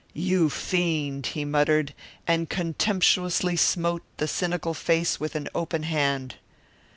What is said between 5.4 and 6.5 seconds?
open hand.